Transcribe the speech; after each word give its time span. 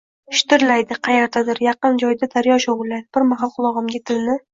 shitirlaydi. 0.37 0.95
Qayerdadir, 1.07 1.61
yaqin 1.65 1.99
joyda 2.03 2.29
daryo 2.37 2.57
shovullaydi. 2.65 3.07
Bir 3.19 3.27
mahal 3.35 3.53
qulog'imga 3.59 4.01
dilni 4.13 4.39